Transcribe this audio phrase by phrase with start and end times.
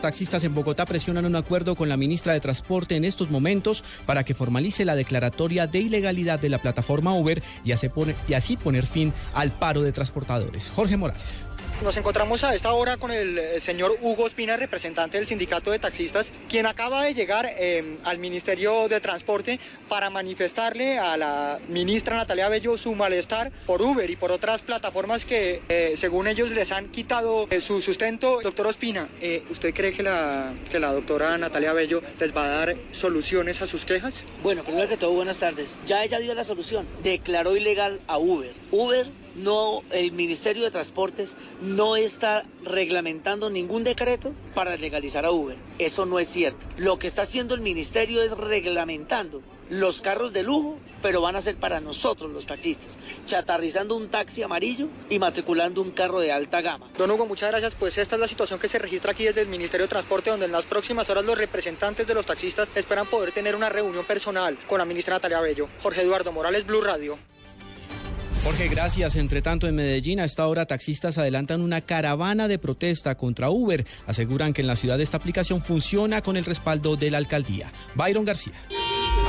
[0.00, 4.24] taxistas en Bogotá presionan un acuerdo con la ministra de Transporte en estos momentos para
[4.24, 9.52] que formalice la declaratoria de ilegalidad de la plataforma Uber y así poner fin al
[9.52, 10.70] paro de transportadores.
[10.74, 11.49] Jorge Morales.
[11.82, 16.30] Nos encontramos a esta hora con el, señor Hugo Espina, representante del sindicato de taxistas,
[16.46, 19.58] quien acaba de llegar em, al Ministerio de Transporte
[19.88, 25.24] para manifestarle a la ministra Natalia Bello su malestar por Uber y por otras plataformas
[25.24, 28.40] que, eh, según ellos, les han quitado eh, su sustento.
[28.42, 32.48] Doctor Ospina, eh, ¿usted cree que la, que la doctora Natalia Bello les va a
[32.48, 34.22] dar soluciones a sus quejas?
[34.42, 35.78] Bueno, primero que todo, buenas tardes.
[35.86, 36.86] Ya ella dio la solución.
[37.02, 38.52] Declaró ilegal a Uber.
[38.70, 39.06] Uber
[39.42, 45.56] no, el Ministerio de Transportes no está reglamentando ningún decreto para legalizar a Uber.
[45.78, 46.66] Eso no es cierto.
[46.76, 51.40] Lo que está haciendo el Ministerio es reglamentando los carros de lujo, pero van a
[51.40, 56.60] ser para nosotros los taxistas, chatarrizando un taxi amarillo y matriculando un carro de alta
[56.60, 56.90] gama.
[56.98, 57.74] Don Hugo, muchas gracias.
[57.76, 60.46] Pues esta es la situación que se registra aquí desde el Ministerio de Transporte, donde
[60.46, 64.58] en las próximas horas los representantes de los taxistas esperan poder tener una reunión personal
[64.68, 65.68] con la ministra Natalia Bello.
[65.82, 67.16] Jorge Eduardo Morales, Blue Radio.
[68.42, 69.16] Jorge, gracias.
[69.16, 73.84] Entre tanto, en Medellín, a esta hora, taxistas adelantan una caravana de protesta contra Uber.
[74.06, 77.70] Aseguran que en la ciudad esta aplicación funciona con el respaldo de la alcaldía.
[77.94, 78.54] Byron García.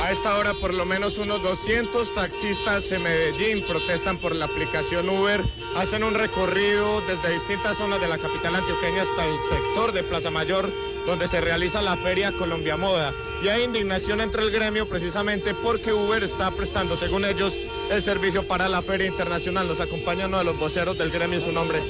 [0.02, 5.08] A esta hora, por lo menos unos 200 taxistas en Medellín protestan por la aplicación
[5.08, 5.42] Uber.
[5.76, 10.30] Hacen un recorrido desde distintas zonas de la capital antioqueña hasta el sector de Plaza
[10.30, 10.72] Mayor
[11.06, 13.12] donde se realiza la Feria Colombia Moda.
[13.42, 17.60] Y hay indignación entre el gremio precisamente porque Uber está prestando, según ellos,
[17.90, 19.68] el servicio para la Feria Internacional.
[19.68, 21.80] Nos acompaña uno de los voceros del gremio, su nombre.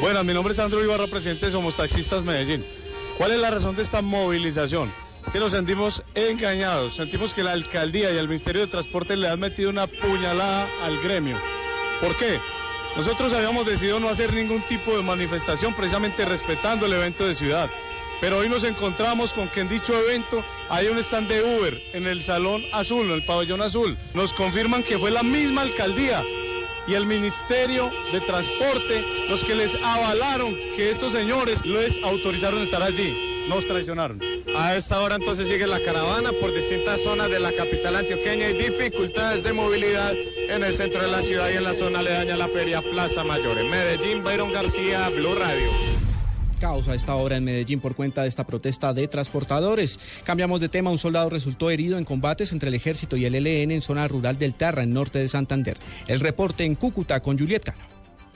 [0.00, 2.64] Bueno, mi nombre es Sandro Ibarra, presidente de Somos Taxistas Medellín.
[3.18, 4.92] ¿Cuál es la razón de esta movilización?
[5.32, 9.38] Que nos sentimos engañados, sentimos que la alcaldía y el Ministerio de Transporte le han
[9.38, 11.36] metido una puñalada al gremio.
[12.00, 12.40] ¿Por qué?
[12.96, 17.70] Nosotros habíamos decidido no hacer ningún tipo de manifestación precisamente respetando el evento de ciudad.
[18.22, 22.06] Pero hoy nos encontramos con que en dicho evento hay un stand de Uber en
[22.06, 23.98] el Salón Azul, en el Pabellón Azul.
[24.14, 26.22] Nos confirman que fue la misma alcaldía
[26.86, 32.80] y el Ministerio de Transporte los que les avalaron que estos señores les autorizaron estar
[32.80, 33.44] allí.
[33.48, 34.20] Nos traicionaron.
[34.56, 38.52] A esta hora entonces sigue la caravana por distintas zonas de la capital antioqueña y
[38.52, 40.12] dificultades de movilidad
[40.48, 43.24] en el centro de la ciudad y en la zona aledaña a la feria Plaza
[43.24, 43.58] Mayor.
[43.58, 46.01] En Medellín, Byron García, Blue Radio
[46.62, 49.98] caos a esta hora en Medellín por cuenta de esta protesta de transportadores.
[50.22, 53.72] Cambiamos de tema, un soldado resultó herido en combates entre el ejército y el ELN
[53.72, 55.76] en zona rural del Tarra, en norte de Santander.
[56.06, 57.91] El reporte en Cúcuta con Juliet Cano.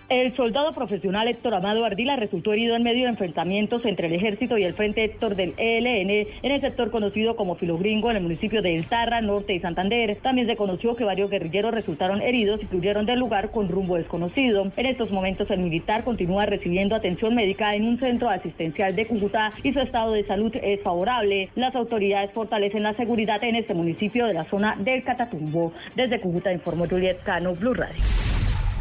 [0.08, 4.56] El soldado profesional Héctor Amado Ardila resultó herido en medio de enfrentamientos entre el ejército
[4.56, 6.10] y el Frente Héctor del ELN
[6.42, 10.14] en el sector conocido como Filogringo en el municipio de El Tarra, norte de Santander.
[10.22, 14.70] También se conoció que varios guerrilleros resultaron heridos y huyeron del lugar con rumbo desconocido.
[14.76, 19.50] En estos momentos el militar continúa recibiendo atención médica en un centro asistencial de Cúcuta
[19.64, 21.48] y su estado de salud es favorable.
[21.56, 25.72] Las autoridades fortalecen la seguridad en este municipio de la zona del Catatumbo.
[25.96, 27.96] Desde Cúcuta informó Juliet Cano, Blue Radio.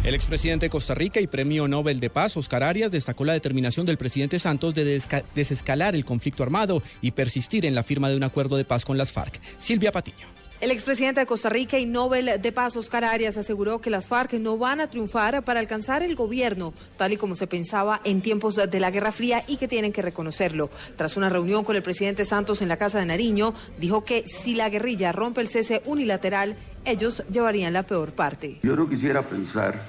[0.06, 3.88] El expresidente de Costa Rica y premio Nobel de Paz, Oscar Arias, destacó la determinación
[3.88, 5.02] del presidente Santos de
[5.34, 9.00] desescalar el conflicto armado y persistir en la firma de un acuerdo de paz con
[9.00, 9.42] las FARC.
[9.58, 10.28] Silvia Patiño.
[10.62, 14.34] El expresidente de Costa Rica y Nobel de Paz, Oscar Arias, aseguró que las FARC
[14.36, 18.56] no van a triunfar para alcanzar el gobierno, tal y como se pensaba en tiempos
[18.56, 20.70] de la Guerra Fría y que tienen que reconocerlo.
[20.96, 24.56] Tras una reunión con el presidente Santos en la Casa de Nariño, dijo que si
[24.56, 26.56] la guerrilla rompe el cese unilateral,
[26.86, 28.60] ellos llevarían la peor parte.
[28.64, 29.82] Yo no quisiera pensar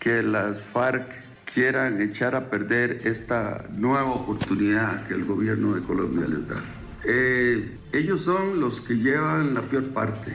[0.00, 1.06] que las FARC
[1.54, 6.83] quieran echar a perder esta nueva oportunidad que el gobierno de Colombia les da.
[7.06, 10.32] Eh, ellos son los que llevan la peor parte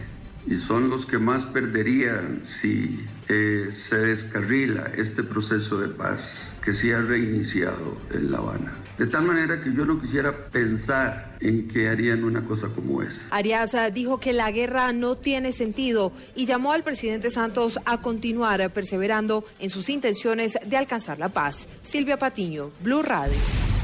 [0.47, 6.74] y son los que más perderían si eh, se descarrila este proceso de paz que
[6.74, 8.74] se ha reiniciado en La Habana.
[8.97, 13.24] De tal manera que yo no quisiera pensar en que harían una cosa como esa.
[13.30, 18.72] Arias dijo que la guerra no tiene sentido y llamó al presidente Santos a continuar
[18.74, 21.68] perseverando en sus intenciones de alcanzar la paz.
[21.81, 23.38] Silvia Patiño, Blue Radio.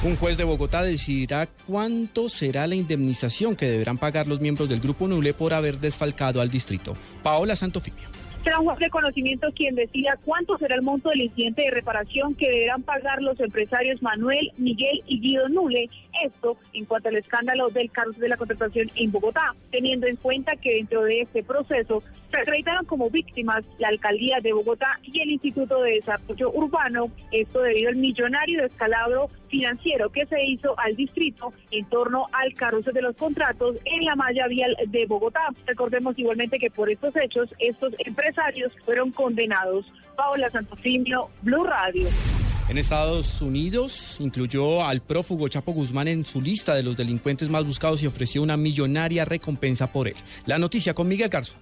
[0.05, 4.79] Un juez de Bogotá decidirá cuánto será la indemnización que deberán pagar los miembros del
[4.79, 6.93] Grupo Nule por haber desfalcado al distrito.
[7.23, 8.07] Paola Santofimio
[8.45, 12.35] será un juez de conocimiento quien decida cuánto será el monto del incidente de reparación
[12.35, 15.89] que deberán pagar los empresarios Manuel, Miguel y Guido Nule.
[16.23, 20.55] Esto en cuanto al escándalo del cargo de la contratación en Bogotá, teniendo en cuenta
[20.55, 25.31] que dentro de este proceso se acreditaron como víctimas la alcaldía de Bogotá y el
[25.31, 27.11] Instituto de Desarrollo Urbano.
[27.31, 32.93] Esto debido al millonario descalabro financiero que se hizo al distrito en torno al carrusel
[32.93, 35.47] de los contratos en la malla vial de Bogotá.
[35.65, 39.85] Recordemos igualmente que por estos hechos estos empresarios fueron condenados.
[40.15, 42.07] Paola Santofimio, Blue Radio.
[42.67, 47.63] En Estados Unidos incluyó al prófugo Chapo Guzmán en su lista de los delincuentes más
[47.63, 50.15] buscados y ofreció una millonaria recompensa por él.
[50.47, 51.57] La noticia con Miguel Garzón.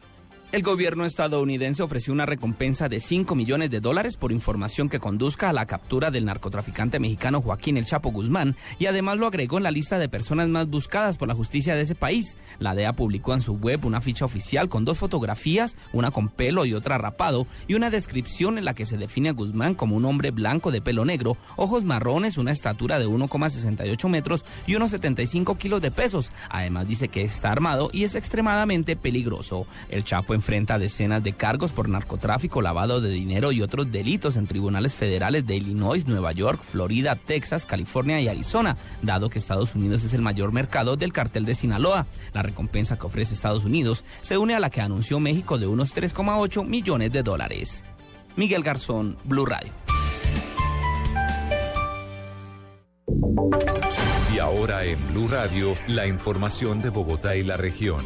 [0.53, 5.49] El gobierno estadounidense ofreció una recompensa de 5 millones de dólares por información que conduzca
[5.49, 9.63] a la captura del narcotraficante mexicano Joaquín El Chapo Guzmán y además lo agregó en
[9.63, 12.37] la lista de personas más buscadas por la justicia de ese país.
[12.59, 16.65] La DEA publicó en su web una ficha oficial con dos fotografías, una con pelo
[16.65, 20.05] y otra rapado, y una descripción en la que se define a Guzmán como un
[20.05, 25.57] hombre blanco de pelo negro, ojos marrones, una estatura de 1,68 metros y unos 75
[25.57, 26.31] kilos de pesos.
[26.49, 29.65] Además dice que está armado y es extremadamente peligroso.
[29.89, 34.45] El Chapo enfrenta decenas de cargos por narcotráfico, lavado de dinero y otros delitos en
[34.45, 40.03] tribunales federales de Illinois, Nueva York, Florida, Texas, California y Arizona, dado que Estados Unidos
[40.03, 42.07] es el mayor mercado del cartel de Sinaloa.
[42.33, 45.95] La recompensa que ofrece Estados Unidos se une a la que anunció México de unos
[45.95, 47.85] 3,8 millones de dólares.
[48.35, 49.71] Miguel Garzón, Blue Radio.
[54.35, 58.03] Y ahora en Blue Radio, la información de Bogotá y la región.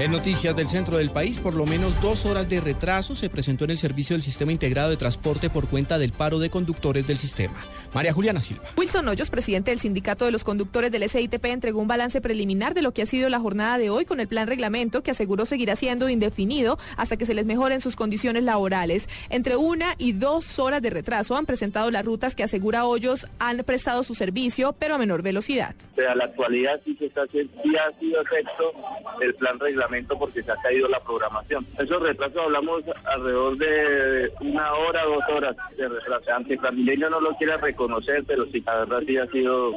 [0.00, 3.64] En noticias del centro del país, por lo menos dos horas de retraso se presentó
[3.64, 7.18] en el servicio del Sistema Integrado de Transporte por cuenta del paro de conductores del
[7.18, 7.60] sistema.
[7.92, 8.62] María Juliana Silva.
[8.76, 12.82] Wilson Hoyos, presidente del Sindicato de los Conductores del SITP, entregó un balance preliminar de
[12.82, 15.74] lo que ha sido la jornada de hoy con el plan reglamento que aseguró seguirá
[15.74, 19.08] siendo indefinido hasta que se les mejoren sus condiciones laborales.
[19.30, 23.64] Entre una y dos horas de retraso han presentado las rutas que asegura Hoyos han
[23.64, 25.74] prestado su servicio, pero a menor velocidad.
[26.08, 28.72] a la actualidad sí se está haciendo, sí ha sido efecto
[29.20, 29.87] el plan reglamento
[30.18, 31.66] porque se ha caído la programación.
[31.78, 36.24] Esos retrasos hablamos alrededor de una hora, dos horas de retraso.
[36.34, 39.72] Aunque Transmilenio no lo quiera reconocer, pero sí, la verdad sí ha sido,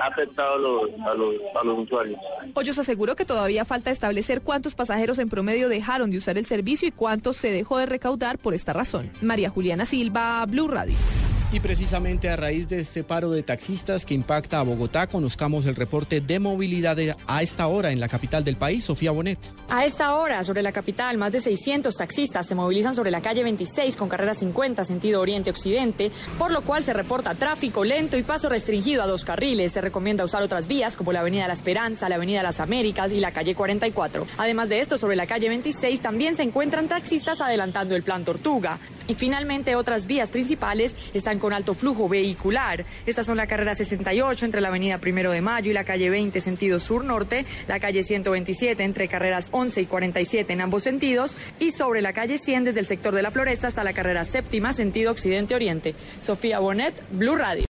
[0.00, 2.18] afectado a los, a los, a los usuarios.
[2.78, 6.90] Aseguró que todavía falta establecer cuántos pasajeros en promedio dejaron de usar el servicio y
[6.90, 9.10] cuántos se dejó de recaudar por esta razón.
[9.20, 10.94] María Juliana Silva, Blue Radio.
[11.50, 15.76] Y precisamente a raíz de este paro de taxistas que impacta a Bogotá, conozcamos el
[15.76, 19.38] reporte de movilidad a esta hora en la capital del país, Sofía Bonet.
[19.70, 23.42] A esta hora, sobre la capital, más de 600 taxistas se movilizan sobre la calle
[23.44, 28.50] 26 con carrera 50, sentido oriente-occidente, por lo cual se reporta tráfico lento y paso
[28.50, 29.72] restringido a dos carriles.
[29.72, 33.20] Se recomienda usar otras vías como la Avenida La Esperanza, la Avenida Las Américas y
[33.20, 34.26] la calle 44.
[34.36, 38.78] Además de esto, sobre la calle 26 también se encuentran taxistas adelantando el plan Tortuga.
[39.06, 42.84] Y finalmente, otras vías principales están con alto flujo vehicular.
[43.06, 46.40] Estas son la carrera 68 entre la avenida Primero de Mayo y la calle 20
[46.40, 52.02] sentido sur-norte, la calle 127 entre carreras 11 y 47 en ambos sentidos y sobre
[52.02, 55.94] la calle 100 desde el sector de la Floresta hasta la carrera séptima sentido occidente-oriente.
[56.22, 57.66] Sofía Bonet, Blue Radio.